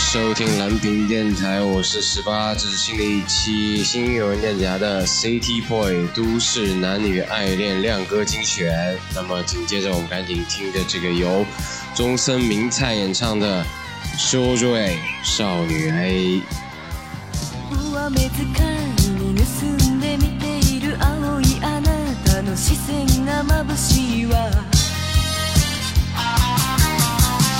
[0.00, 8.96] 收听蓝屏电台，我是十八，这是新的一期新音乐文件夹的 City Boy 都市男女爱恋亮歌精选。
[9.14, 11.44] 那么紧接着我们赶紧听着这个由
[11.94, 13.64] 中森明菜演唱的《
[14.18, 16.40] 少女 A 少女 A》。
[17.92, 19.42] 上目遣いに盗
[19.92, 21.90] んで見ている青いあな
[22.24, 24.50] たの視線が眩しいわ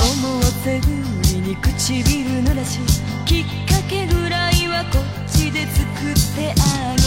[0.02, 0.99] 思わせぶり
[1.51, 2.03] に唇
[2.43, 2.79] 濡らし
[3.25, 7.01] きっかけぐらいはこっちで作ってあげ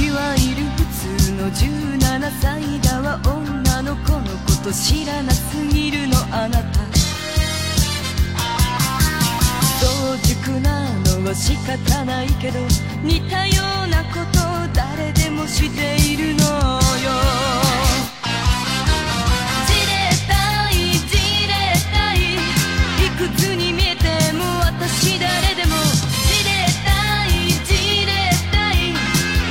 [0.00, 0.06] る。
[0.06, 0.86] いわゆる普
[1.20, 6.16] 通の17歳だわ女の子のこと知らなすぎるの。
[6.32, 6.80] あなた。
[9.80, 10.88] 早熟な
[11.20, 12.58] のは仕方ないけど
[13.02, 14.38] 似たようなこと
[14.72, 17.49] 誰でもしているのよ。
[23.20, 28.12] いくつに見えても私誰でもじれたいじれ
[28.50, 28.94] たい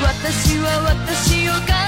[0.02, 1.79] 私は私を関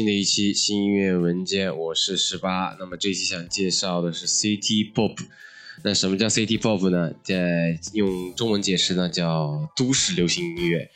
[0.00, 2.74] 新的一期新音乐文件，我是十八。
[2.80, 5.14] 那么这期想介绍的是 City Pop。
[5.84, 7.12] 那什么叫 City Pop 呢？
[7.22, 10.90] 在用中文解释呢，叫都市流行音乐。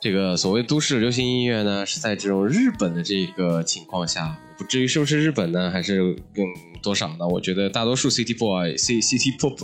[0.00, 6.46] 这个所谓都市流行音乐呢，是在这种日本的这个情况下，不至于是不是日本呢，还是更
[6.80, 7.26] 多少呢？
[7.26, 9.58] 我觉得大多数 City Boy、C City Pop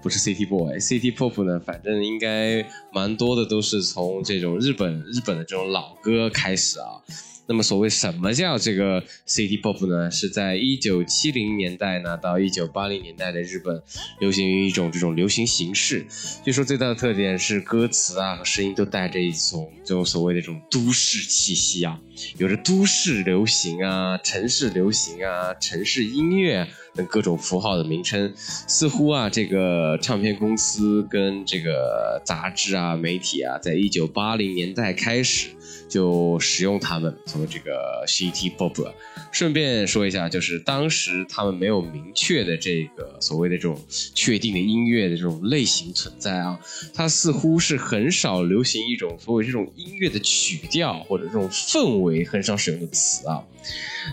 [0.00, 7.02] 不是 City Boy，City Pop 呢，反正应该蛮多的都是从这种日本日本的这种老歌开始啊。
[7.48, 10.10] 那么，所谓什么叫这个 City Pop 呢？
[10.10, 13.82] 是在一九七零年代呢到一九八零年代的日本，
[14.20, 16.04] 流行于一种这种流行形式。
[16.44, 21.98] 据说最大的特点是歌词啊和声音都带着一种这种所谓的这种都市气息啊，
[22.36, 28.30] 有着都市流行啊、城市流行啊、城市音乐等各种符号的名称。
[28.36, 35.48] 似乎啊，这个唱片公司跟这个杂志啊、媒体啊，在一九八零年代开始。
[35.88, 38.92] 就使用它们作为这个 C T pop。
[39.30, 43.78] 顺便说一下，就是当时他们没有明确的这个所谓的这种
[44.14, 46.58] 确定的音乐的这种类型存在啊，
[46.94, 53.42] 它似乎是很少流行一种所谓这种音乐的曲调或者这种氛围，很少使用的词啊。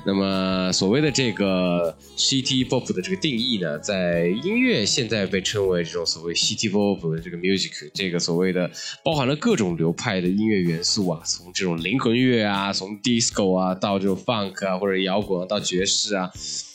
[0.06, 8.70] 那么所谓的这个 C T pop 的这个定义呢，在音乐现在被称为这种所谓 C T pop 的这个 music，这个所谓的
[9.04, 16.30] 包含了各种流派的音乐元素啊，从这这种灵魂乐啊，从 disco 啊到这种 funk 啊或者摇滚到爵士啊。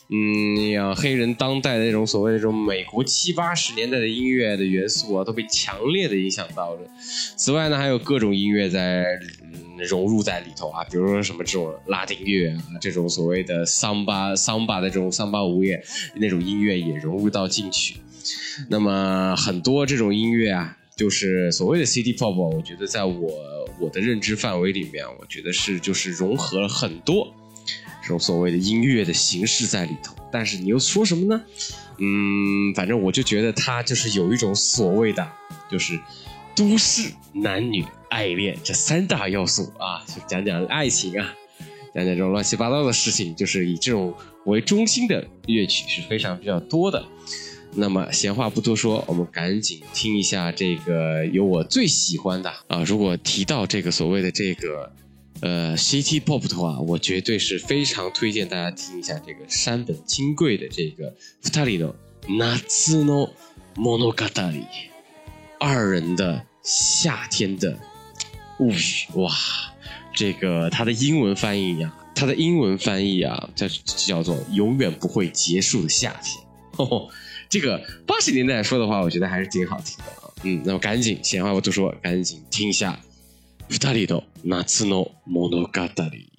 [0.09, 6.81] 嗯，呀，黑人当代的那种所谓的这种美国七八十年代的音乐的元素啊，都被强烈的影响到了。
[7.37, 9.07] 此外呢，还有各种音乐在、
[9.89, 15.81] 融入在里头啊，比如说什么这种拉丁乐啊，这种所谓的桑巴桑巴的这种桑巴舞乐
[16.17, 17.99] 那种音乐也融入到进去。
[18.69, 23.33] 那么很多这种音乐啊，就是所谓的 City Pop，我觉得在我
[23.79, 27.33] 我的认知范围里面，我觉得是就是融合了很多
[28.03, 30.15] 这种所谓的音乐的形式在里头。
[30.31, 31.43] 但是你又说什么呢？
[31.97, 35.27] 嗯，反正我就觉得它就是有一种所谓的，
[35.71, 35.99] 就是
[36.55, 41.35] 都市男女爱恋这三大要素啊，就讲讲爱情啊，
[41.95, 44.13] 讲讲这种乱七八糟的事情，就是以这种
[44.45, 47.03] 为中心的乐曲是非常比较多的。
[47.75, 52.83] 那么闲话不多说，我们赶紧听一下这个有我最喜欢的啊。
[52.83, 54.93] 如果提到这个所谓的这个
[55.41, 61.15] 呃 City Pop 的话，我绝对是非常推荐大家听一下这个山本清贵的这个
[61.55, 61.95] 二人
[62.29, 63.31] の夏の
[63.77, 64.65] 物語，
[65.61, 67.79] 二人的夏天的
[68.59, 69.07] 物语。
[69.15, 69.31] 哇，
[70.13, 76.45] 这个它的英文翻译呀、它的英文翻译啊，叫叫做永远不会结束的夏天。
[77.51, 80.33] 这个八十年代说的话，我觉得还是挺好听的啊。
[80.45, 82.99] 嗯，那么赶紧，闲话不多说，赶紧听一下
[83.69, 86.30] 二人の夏の物語。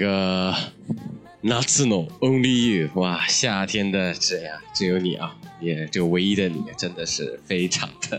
[0.00, 0.56] 个
[1.42, 8.18] 夏の Only You，哇，夏天的这样只有你啊，也这个唯一的你，真的是非常的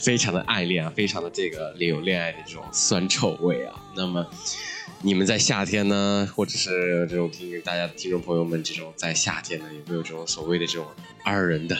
[0.00, 3.80] 非常的爱恋啊，非常的这个有恋爱的这种酸臭味啊。
[3.96, 4.26] 那么
[5.02, 10.86] 你们在夏天呢，或者是这种听听大家听众朋友们，这种在夏天呢，有没有这种所谓的这种
[11.24, 11.78] 二人的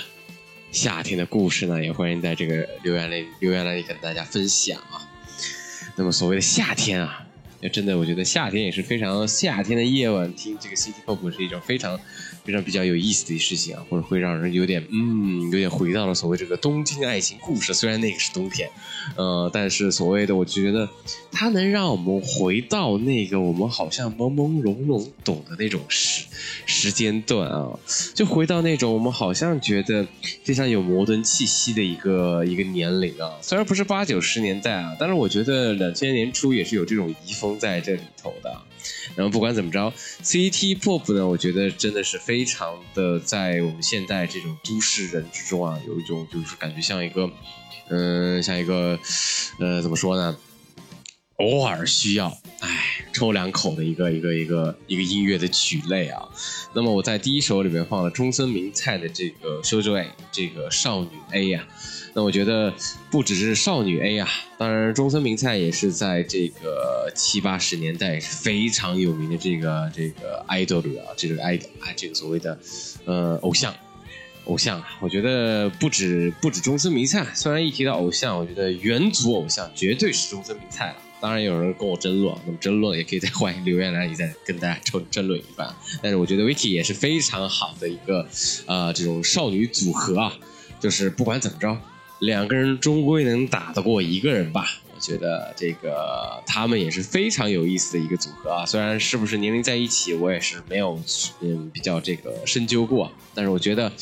[0.71, 1.83] 夏天的故事呢？
[1.83, 5.03] 也欢迎在这个留言里留言栏里跟大家分享啊。
[5.97, 7.27] 那么所谓的夏天啊。
[7.69, 11.99] 真的，我觉得夏天也是非常夏天的夜晚听这个 City Pop 是一种非常
[12.45, 17.73] 非常比较有意思的事情啊，或者会让人有点嗯，有点回到了所谓这个东京爱情故事。
[17.73, 18.69] 虽然那个是冬天，
[19.17, 20.89] 呃，但是所谓的我觉得
[21.33, 26.27] 它能让我们回到那个我们好像朦朦胧胧懂的那种时
[26.67, 27.79] 时间段啊，
[28.15, 30.07] 就回到那种我们好像觉得
[30.43, 33.33] 非常有摩登气息的一个一个年龄啊。
[33.41, 37.55] 虽然不是八九十年代啊，但是我觉得两千年初也是有这种遗风。
[37.65, 38.61] 在这里头的，
[39.17, 47.31] 然后不管怎么着，CT Pop 呢，我觉得真的是非常的在我们现在这种都市人之中啊，有一种就是感觉像一个，
[47.89, 48.99] 嗯，像一个，
[49.59, 50.37] 呃，怎么说呢？
[51.37, 56.29] 偶尔需要，哎，抽两口的一个一个一个一个音乐的曲类啊。
[56.75, 61.67] 那么我在第一首里面放了中森明菜的这个《修周 A》，这个少女 A 呀。
[62.17, 62.73] 那我觉得
[63.11, 72.57] 不只是少女 A 啊，当然中森明菜也是在这个七八十年代是非常有名的这个这个 idol 啊，这个 idol 啊，这个所谓的
[73.05, 73.75] 呃偶像
[74.45, 74.81] 偶像。
[75.01, 80.97] 我觉得不止不止中森明菜，虽然一提到偶像，我觉得元祖偶像绝对是中森明菜了。
[81.21, 85.75] 当然有人跟我争论，那么争论也可以在欢迎留言栏里再跟大家争争论一番。
[86.01, 88.29] 但是我觉得 Vicky 也是非常好的一个
[88.67, 90.33] 呃这种少女组合啊，
[90.79, 91.77] 就是不管怎么着。
[92.25, 94.67] 两个人终归能打得过一个人吧？
[94.95, 98.65] 我觉得这个他们也是非常有意思的一个组合啊。
[98.65, 100.99] 虽然是不是年龄在一起，我也是没有
[101.41, 103.93] 嗯比较这个深究过，但是我觉得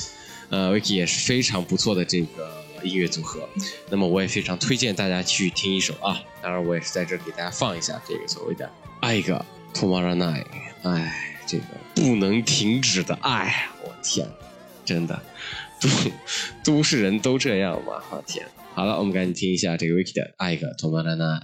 [0.50, 3.49] 呃 Vicky 也是非常不错的这个音乐组合。
[3.91, 6.21] 那么我也非常推荐大家去听一首啊。
[6.41, 10.47] 当然我也是在这给大家放一下这个所谓的爱一个 Tomorrow Night，
[10.83, 11.64] 哎，这个
[11.95, 14.29] 不能停止的爱，我天，
[14.85, 15.21] 真的。
[15.83, 15.89] 都
[16.77, 18.03] 都市人都这样吗？
[18.11, 18.47] 我天！
[18.75, 21.39] 好了，我们赶紧听一下这个 Vicky 的《爱一个托马拉娜》。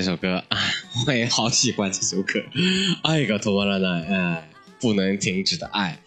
[0.00, 0.58] 这首歌啊，
[1.06, 2.40] 我也好喜欢这首歌，
[3.02, 6.00] 爱个多了呢，哎，不能停止的爱。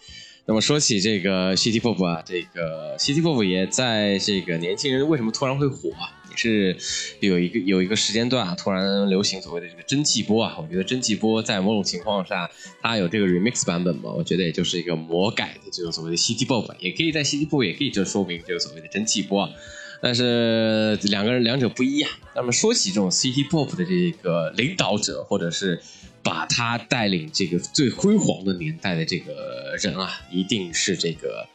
[0.46, 6.10] 那么说起这个 City Pop 啊，这个 City Pop 也在这个年轻人为什么突然会火啊？
[6.28, 6.76] 也是
[7.20, 10.56] 有一个有一个时间段啊，突然流行所谓的这个蒸汽波啊。
[10.58, 12.50] 我觉得蒸汽波在某种情况下，
[12.82, 19.42] 它有这个 remix 版本嘛，我觉得也就是一个魔改的这种所谓的 City Pop，也可以在 City Pop 也可以就说明这个所谓的蒸汽波。
[19.42, 19.50] 啊
[20.04, 22.10] 但是两个人两者不一样。
[22.36, 25.80] 那么说起这种 City Pop 的这个领导者，或者是
[26.22, 31.48] 把他带领这个最辉煌的年代的这个人啊，一定是这个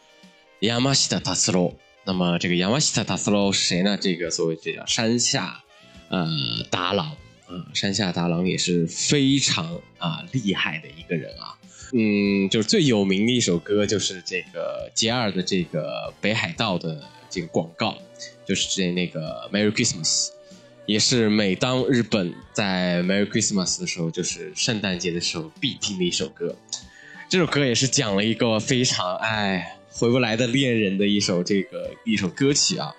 [0.61, 1.75] Yamashita Tatsuo。
[2.05, 3.95] 那么这个 Yamashita Tatsuo 是谁呢？
[4.01, 5.63] 这个所谓这叫山下
[6.07, 6.27] 呃
[6.71, 7.11] 达郎
[7.45, 11.53] 啊，山下达郎也是非常啊厉害的一个人啊。
[11.93, 17.97] 嗯，就是最有名的一首歌就是这个杰尔的这个北海道的这个广告，
[18.45, 20.29] 就是这那个 Merry Christmas。
[20.85, 26.55] 也是每当日本在 Merry Christmas 的时候，就是圣诞节的时候必听的一首歌。
[27.29, 32.91] 这首歌也是讲了一个非常哎回不来的恋人的一首这个一首歌曲啊。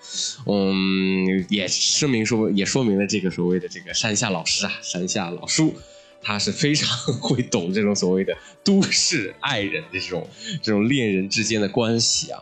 [0.45, 5.75] 嗯，也声明说也说明了这个所谓的这个山下老师啊，山下老叔，
[6.21, 10.25] 他是非常 会懂这种所谓的都市爱人的这种
[10.63, 12.41] 这种恋人之间的关系啊。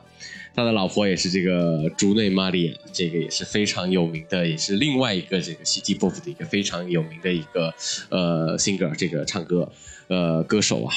[0.60, 7.74] 他的老婆也是这个竹内玛利亚，这个也是非常有名的，也是另外一个这个 City Pop 的一个非常有名的一个
[8.10, 9.72] 呃 singer，这个唱歌
[10.10, 10.94] 呃歌手啊。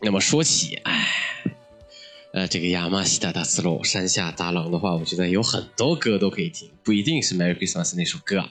[0.00, 1.08] 那么说起，哎，
[2.32, 8.50] 呃，这个亚麻西达达斯洛山下达郎的话，我觉得有很多歌都可以听，不一定是 Merry Christmas 那首歌啊。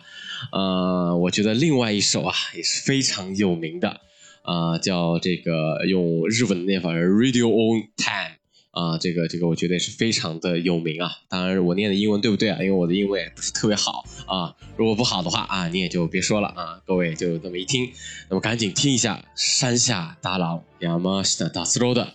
[0.54, 4.00] 呃，我觉得另外一首啊也是非常有名的，
[4.44, 8.43] 啊，叫这个用日文的念法 Radio on Time。
[8.73, 11.11] 啊，这个这个我觉得也是非常的有名啊。
[11.29, 12.59] 当然，我念的英文对不对啊？
[12.61, 14.55] 因为我的英文也不是特别好啊。
[14.77, 16.81] 如果不好的话啊，你也就别说了啊。
[16.87, 17.91] 各位就这么一听，
[18.29, 22.15] 那么赶紧听一下山下达郎 Yamashita Tatsuo 的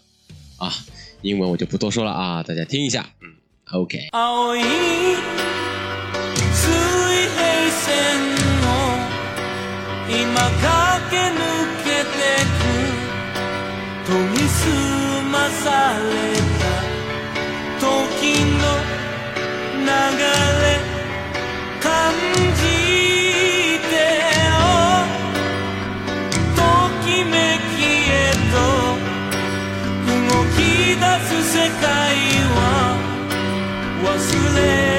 [0.57, 0.71] 啊，
[1.21, 3.35] 英文我就不多说了啊，大家听一下，嗯，
[3.71, 4.09] OK。
[4.11, 4.63] 青い
[6.53, 6.71] 水
[7.35, 7.41] 平
[7.81, 7.83] 線
[8.63, 8.65] を
[10.07, 10.13] 今
[10.61, 10.63] 駆
[11.09, 11.37] け抜
[11.83, 12.15] けて
[12.47, 12.61] く
[14.07, 14.61] 研ぎ澄
[15.31, 16.03] まされ
[16.46, 16.46] た
[18.20, 18.66] 時の
[19.78, 20.66] 流れ
[21.80, 21.86] 感
[22.56, 22.60] じ
[23.88, 23.94] て
[24.44, 24.58] よ。
[26.56, 26.58] と
[27.06, 27.36] きめ
[27.76, 28.12] きへ
[28.50, 28.56] と
[30.10, 30.18] 動
[30.56, 30.58] き
[30.98, 31.86] 出す世界
[32.54, 32.58] は
[34.02, 34.06] 忘
[34.56, 34.97] れ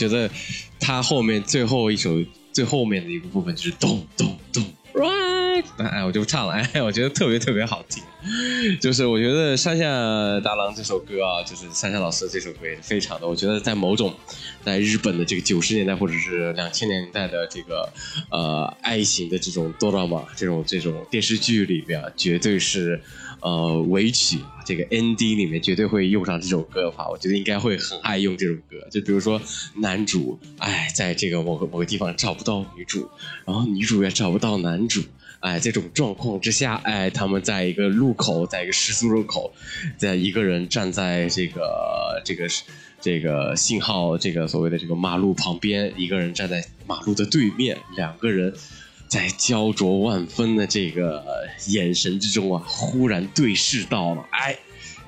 [0.00, 0.30] 觉得
[0.78, 2.16] 他后面最后一首
[2.52, 8.02] 最后面的一个部分就是咚咚咚，right，哎，我就不唱了，哎，我觉得特别特别好听。
[8.80, 9.84] 就是我觉得山下
[10.40, 14.14] 达郎这首歌啊，就是山下老师这首歌也是非常的，我觉得在某种
[14.64, 17.90] 在日本的这个九十年代或者是两千年代的这个
[18.30, 23.02] 呃爱情的这种 drama 这种这种电视剧里边啊，绝对是
[23.40, 28.86] 呃尾曲这个 ND 里面绝对会用上这首歌的话，我觉得应该会很爱用这首歌。
[28.90, 29.40] 就比如说
[29.76, 33.08] 男主哎在这个某个某个地方找不到女主，
[33.44, 35.02] 然后女主也找不到男主。
[35.40, 39.54] 哎，这种状况之下，哎，他们在一个路口，在一个十字路口，
[39.96, 42.46] 在一个人站在这个这个
[43.00, 48.52] 这个信号这个所谓的这个马路旁边，一个人站在马路的对面，两个人
[49.10, 51.24] 在焦灼万分的这个
[51.66, 54.56] 眼神之中啊，忽然对视到了，哎，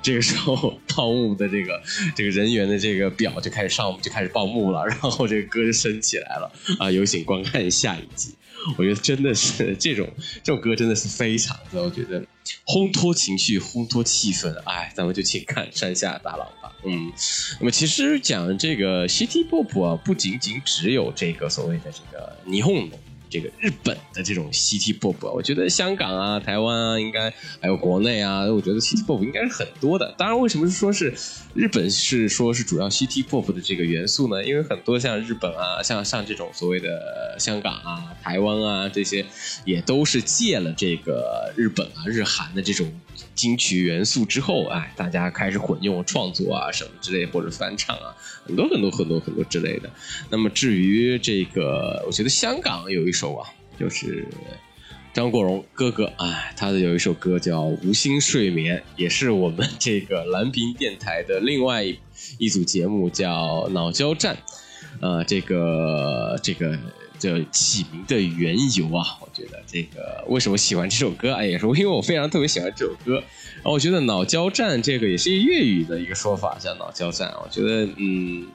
[0.03, 1.81] 这个时候汤姆的这个
[2.17, 8.35] 这个人员的这个表就开始上就开始报幕了，然后这个歌就升起来了 啊，有请观看下一集。
[8.77, 10.09] 我觉得真的是这种
[10.43, 12.25] 这种歌真的是非常的，我觉得
[12.67, 14.53] 烘托情绪、烘托气氛。
[14.65, 16.73] 哎，咱们就请看山下大佬吧。
[16.85, 17.13] 嗯，
[17.61, 22.99] 那么其实讲这个 City Pop 啊，不仅仅只有这个所谓的这个霓虹的
[23.33, 30.15] 这个日本的这种 City Pop，我觉得香港啊、台湾啊，应该还有国内啊，我觉得 City Pop 应该是很多的。
[30.19, 31.15] 当然，为什么说是
[31.55, 34.45] 日本是说是主要 City Pop 的这个元素呢？
[34.45, 39.25] 因为很多像日本啊，像像这种所谓的香港啊、台湾啊这些，
[39.65, 42.93] 也都是借了这个日本啊、日韩的这种
[43.35, 48.15] 金曲元素之后，哎，大家开始混用创作啊什么之类，或者翻唱啊，
[48.47, 49.91] 很多很多很多很多之类的。
[50.31, 53.49] 那么至于这个，我觉得香港有一首啊，
[53.79, 54.27] 就是
[55.13, 61.99] 张国荣哥哥啊，他的有一首歌叫《无心睡眠》，也是我们 这个蓝屏电台的另外一
[62.39, 64.37] 一组节目叫《脑交战》，
[65.01, 66.79] 呃，这个这个
[67.23, 73.15] 这起名的缘由啊，我觉得这个为什么喜欢这首歌啊，也是因为我非常特别喜欢这首歌。
[73.15, 77.33] 然后我觉得脑交战这个也是一个粤语的一个说法，叫脑交战。
[77.41, 78.49] 我觉得嗯，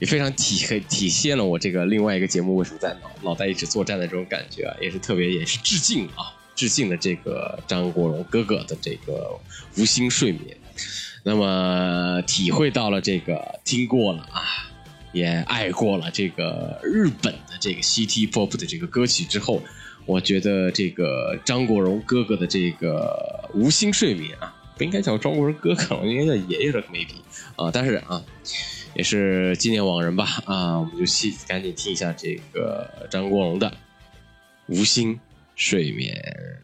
[0.00, 9.38] 也非常体很体现了我这个另外一个节目为什么在脑脑袋一直作战的这种感觉啊，也是特别也是致敬啊，致敬的这个张国荣哥哥的这个
[9.76, 10.56] 无心睡眠。
[11.22, 14.71] 那么体会到了这个听过了啊，
[15.12, 19.62] 也爱过了这个日本的这个 C T pop 的这个歌曲之后，
[20.06, 27.14] 我觉得这个张国荣哥哥的这个无心睡眠啊，不应该叫张国荣哥哥，应该叫爷爷的 maybe
[27.56, 28.24] 啊，但是啊，
[28.94, 33.72] 也是纪念往人吧啊，我们就细赶紧听一下这个张国荣的
[34.66, 35.20] 无心
[35.54, 36.60] 睡眠。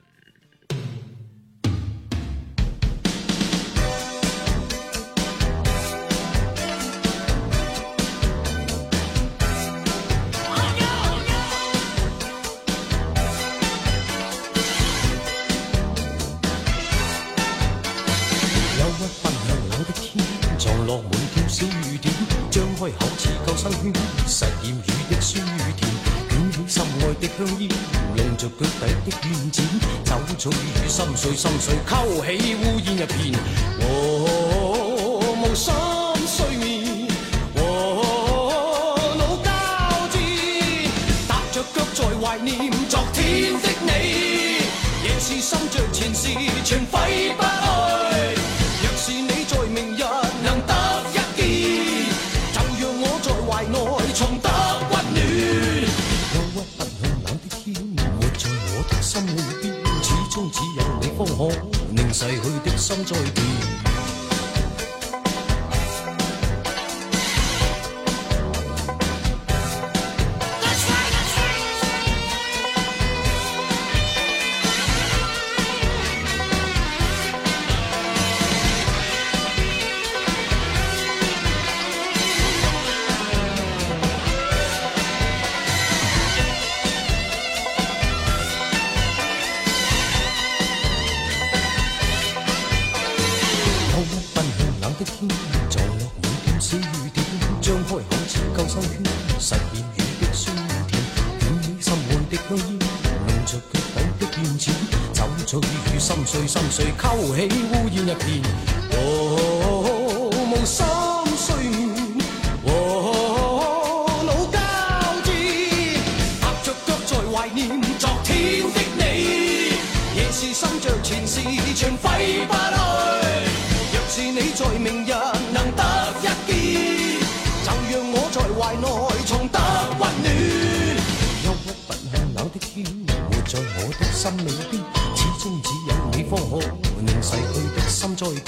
[27.39, 27.69] 香煙，
[28.17, 29.63] 弄着脚底的軟墊，
[30.03, 33.33] 酒醉與心碎心碎，勾起乌烟一片，
[61.39, 61.45] 可
[61.95, 63.68] 令逝去的心再变。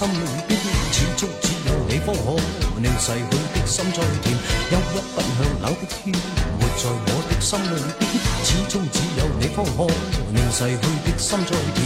[0.00, 0.14] 心裏
[0.48, 0.56] 邊，
[0.90, 2.40] 始終只有你方可
[2.80, 3.20] 令逝去
[3.52, 4.34] 的心再甜。
[4.70, 6.16] 憂鬱不向冷的天，
[6.58, 8.02] 活在我的心裏邊，
[8.42, 9.84] 始終只有你方可。
[10.32, 11.78] 令逝去的心再甜。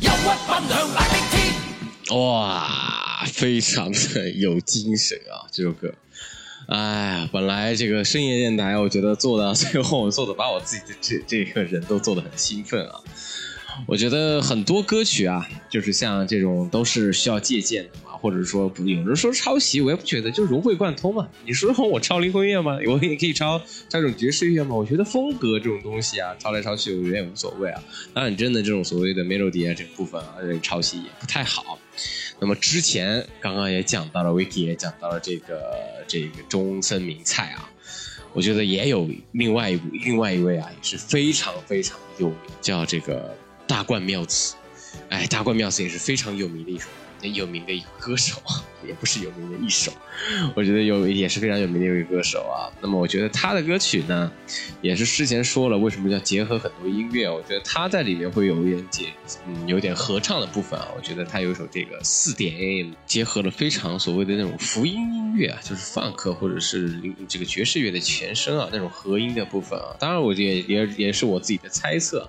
[0.00, 2.18] 憂鬱不向冷的天。
[2.18, 5.46] 哇，非常的有精神啊！
[5.52, 5.94] 这首歌，
[6.66, 12.98] 哎呀，本来这个深夜电台，我觉得做到最后，做的把我自己的这这个人都做的很兴奋啊。
[13.86, 21.28] 我觉得很多歌曲啊，就是像这种都是需要借鉴的嘛，或者说不，有人说抄袭，我也不觉得，就融会贯通嘛。
[21.44, 22.78] 你说我抄灵魂乐吗？
[22.86, 23.64] 我也可以抄抄
[24.00, 24.74] 这种爵士乐嘛。
[24.74, 27.82] 我觉得风格这种东西啊，抄来抄去，我有点无所谓啊。
[28.12, 31.78] 当然，真的这种所谓的 melody 啊这个部分啊，这抄袭也不太好。
[32.40, 37.70] 那么之前刚刚也讲到了，Vicky 也讲到了这个这个中森明菜啊，
[38.32, 44.54] 我觉得也有另外一部另外一位啊，也是非常非常有名，叫这个大冠妙词。
[45.14, 46.86] 哎，大冠妙子也是非常有名的一首
[47.22, 49.90] 有名的一个歌手啊，也不是有名的一首，
[50.54, 52.68] 我觉得有也是非常有名的一位歌手啊。
[52.82, 54.30] 那么我觉得他的歌曲呢，
[54.82, 59.06] 也是之前说了为什么叫结合很多音乐，我觉得他在里面会有一点结，
[59.46, 60.88] 嗯，有点合唱的部分啊。
[60.94, 69.96] 我觉得他有一首这个四点 AM，结合了非常所谓的那种福音音乐啊，就是 funk 或者是这个爵士乐的前身啊，那种合音的部分啊。
[69.98, 72.28] 当然，我也也也是我自己的猜测。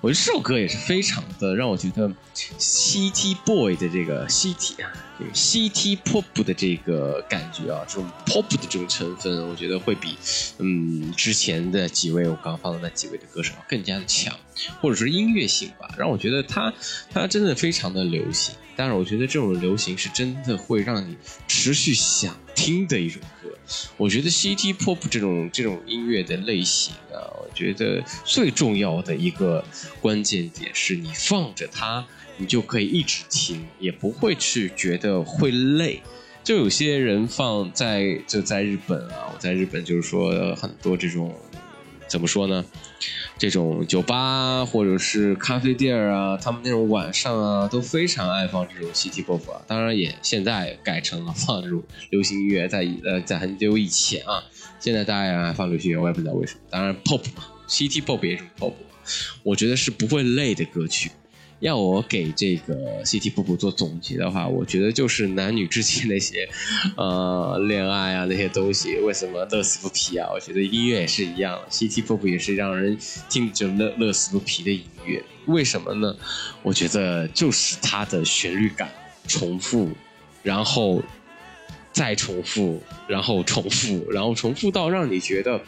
[0.00, 2.10] 我觉得这首歌也是非常的让我觉得
[2.58, 10.16] City Boy 的这个 City 啊，这个 City Pop 的这个感觉啊，这种 Pop 的这种成分，我觉得会比
[10.58, 14.36] 嗯之前的几位我刚放的那几位的歌手更加的强，
[14.80, 16.72] 或者是音乐性吧，让我觉得他
[17.10, 18.54] 他真的非常的流行。
[18.76, 23.22] 但是我觉得这种流行是真的会让你持续想听的一种。
[23.96, 29.64] 我觉得 CT Pop 这种这种音乐的类型啊，我觉得最重要的一个
[30.00, 32.04] 关键点是你放着它，
[32.36, 36.02] 你就可以一直听，也不会去觉得会累。
[36.42, 41.34] 就有些人放在就在日本啊，我在日本就是说很多这种
[42.06, 42.64] 怎么说呢？
[43.36, 49.60] 这种酒吧或者是咖啡店啊，他们那种晚上啊，都非常爱放这种 City Pop 啊。
[49.66, 54.44] 当然也现在改成了放这种流行音乐，在呃在很久以前啊，
[54.78, 56.60] 现在大家也爱放流行音乐，我也不知道为什么。
[56.70, 58.72] 当然 Pop 嘛，City Pop 也是 Pop，
[59.42, 61.10] 我觉得是不会累的歌曲。
[61.60, 66.48] 要我给这个 City Pop 做总结的话，我觉得就是男女之间那些，
[66.96, 70.28] 呃，恋爱啊那些东西，为什么乐此不疲啊？
[70.32, 72.98] 我觉得音乐也是一样，City Pop 也是让人
[73.30, 75.22] 听着乐乐此不疲的音乐。
[75.46, 76.14] 为什么呢？
[76.62, 78.90] 我觉得就是它的旋律感
[79.26, 79.90] 重复，
[80.42, 81.02] 然后
[81.92, 85.60] 再重复，然后重复，然后重复到让你觉得。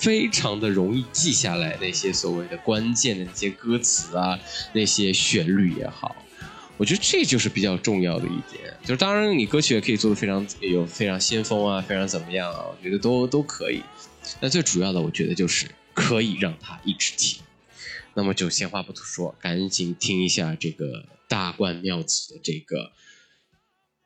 [0.00, 4.40] 非常的容易记下来那些所谓的关键的那些歌词啊，
[4.72, 6.16] 那些旋律也好，
[6.78, 8.74] 我觉得这就是比较重要的一点。
[8.82, 13.82] 就是当然你歌曲也可以做的非常有非常先锋啊，非常怎么样啊，我觉得都都可以。
[14.40, 17.42] 那最主要的，我觉得就是可以让他一直听。
[18.14, 22.92] 那么就闲话不多说，赶紧听一下这个大冠妙子的这个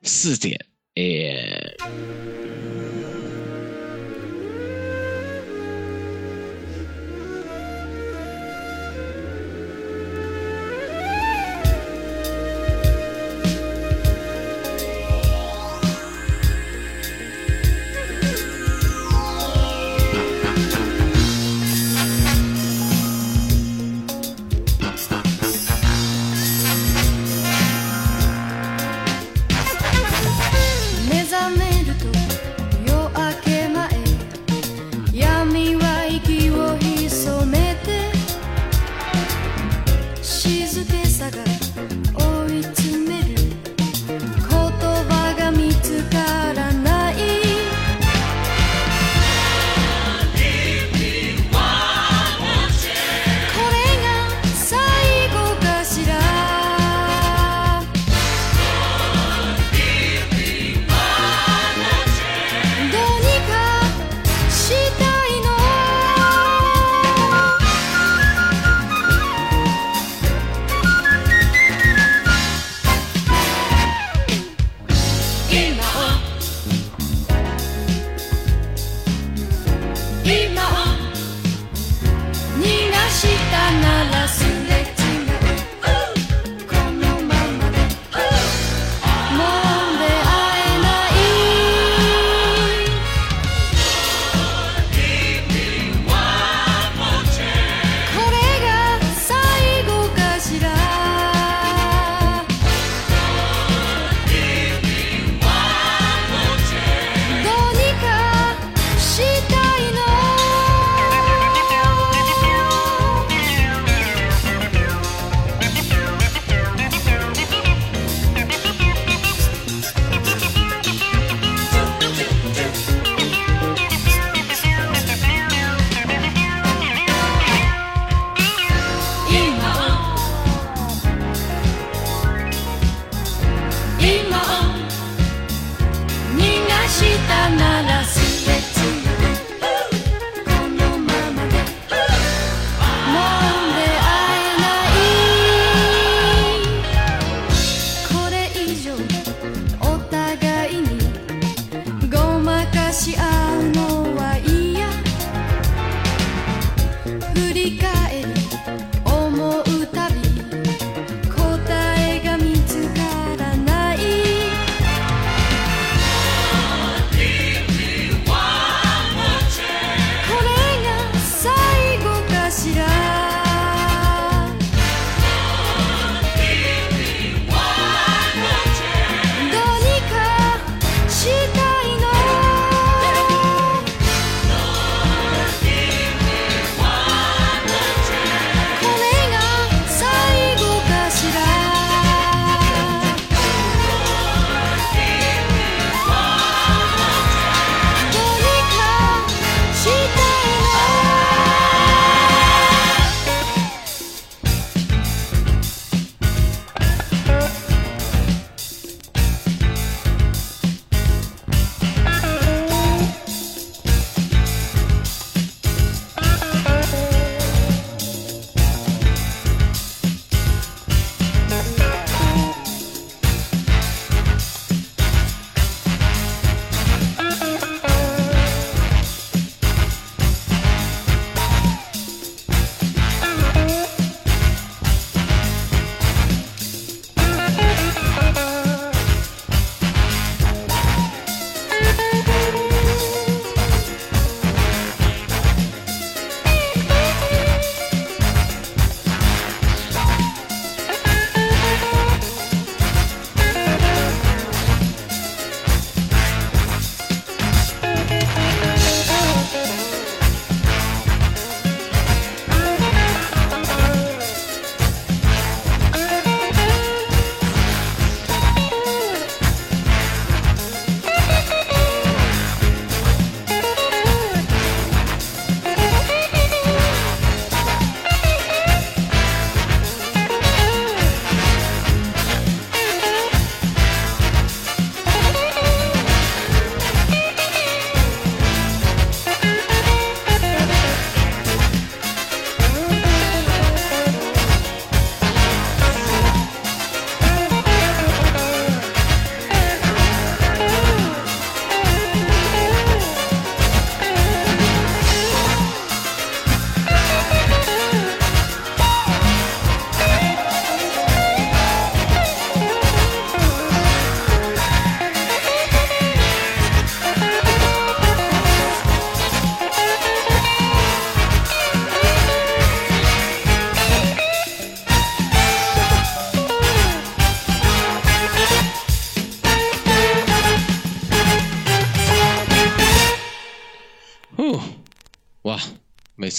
[0.02, 1.76] 四点 AM。
[2.66, 2.73] 目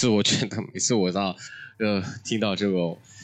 [0.07, 1.35] 我觉得，每次我到
[1.79, 2.77] 呃听到这个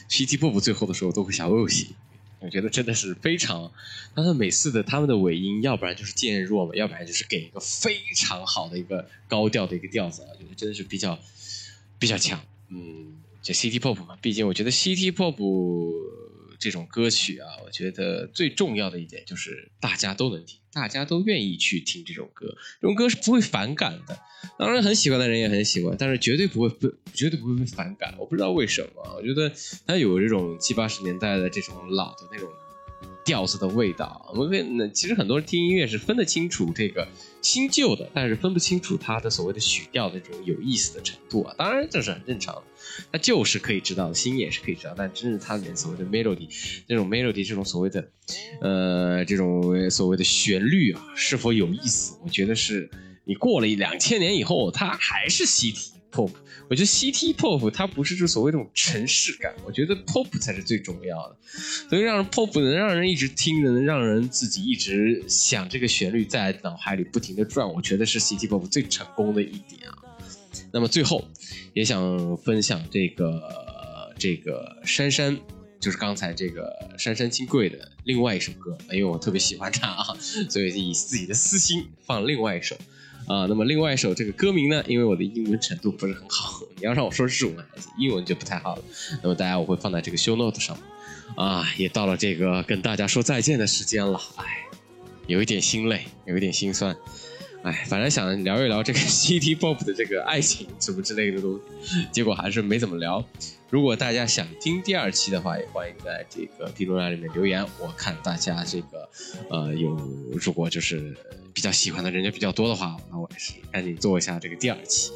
[0.08, 1.94] CT pop 最后的时候，都会想哦西。
[2.40, 3.70] 我觉得真的是非常，
[4.16, 11.16] 但是每次的他们的尾音，要不然就是渐弱嘛，要不然就是给一个非常好的一个高调的一个调子啊，我觉得真的是比较
[12.00, 12.40] 比较强。
[12.68, 15.36] 嗯，就 CT pop 嘛，毕竟我觉得 CT pop
[16.62, 24.16] 这种歌曲啊，我觉得最重要的一点就是大家都能听，大家都愿意去听这种歌，这种歌是不会反感的。
[24.56, 28.14] 当然，很喜欢的人也很喜欢，但是绝对不会被绝对不会被反感。
[28.16, 29.52] 我不知道为什么，我觉得
[29.84, 32.48] 它有这种七八十年代的这种老的那种
[33.24, 34.32] 调子的味道。
[34.34, 37.06] 我们那其实很多人听音乐是分得清楚这个
[37.40, 41.54] 新旧的，但是分不清楚它的所谓的曲调的这种有意思的程度啊。
[41.56, 42.62] 当然这是很正常的，
[43.12, 46.48] 它旧是可以知道，新也是可以知道，但真是它里面所谓的 melody
[46.88, 48.08] 这种 melody 这种所谓的
[48.60, 52.18] 呃这种所谓的旋律啊，是否有意思？
[52.24, 52.90] 我觉得是。
[53.24, 56.30] 你过了一两千年以后，它还是 CT pop。
[56.68, 61.36] 我觉得 CT pop 它不是就所谓那种城市感，我觉得 pop 才是最重要的。
[61.88, 69.98] 所以让人 pop 能让人一直听，能让人自己一直想这个旋律在脑海里不停的转，我觉得是 CT pop 最成功的一点啊。
[70.70, 71.24] 那么最后
[71.74, 73.42] 也想分享这个
[74.18, 75.36] 这个珊珊。
[75.80, 80.14] 就是刚才这个珊珊金贵的另外一首歌，因为我特别喜欢她啊，
[80.48, 82.76] 所以以自己的私心放另外一首。
[83.26, 87.56] 啊，那么另外一首这个歌名呢，因为我的英文程度不是很好，你要让我说日文
[87.98, 88.82] 英文就不太好了。
[89.22, 90.76] 那么大家我会放在这个 show note 上。
[91.34, 94.44] 啊，也到了这个跟大家说再见的时间了，哎，
[95.26, 96.94] 有一点心累，有一点心酸。
[97.62, 103.24] 哎，反正想聊一聊这个 City Pop 的这个爱情什么之类的东西，结果还是没怎么聊。
[103.72, 107.66] 如果大家想听第二期的话，也欢迎在这个评论栏里面留言。
[107.80, 109.08] 我看大家这个
[109.48, 109.96] 呃有
[110.34, 111.16] 如果就是
[111.54, 115.10] 比较喜欢的人就比较多的话，那我也是赶紧做一下这个第二期。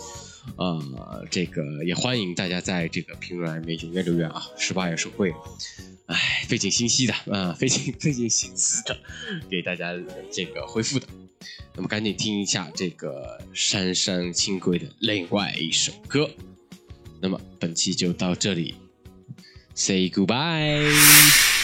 [0.57, 5.35] 呃，这个也欢迎大家在这个评论栏里面踊跃留言啊，十八也是会，
[6.07, 8.99] 哎，费尽心机的啊、费尽费尽心思的
[9.51, 9.93] 给大家
[10.33, 11.07] 这个回复的。
[11.75, 16.31] 那么赶紧听一下这个山山轻轨的另外一首歌。
[17.21, 18.75] 那么本期就到这里
[19.75, 21.56] ，say goodbye。